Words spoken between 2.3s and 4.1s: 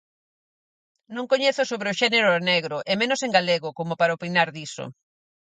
negro, e menos en galego, como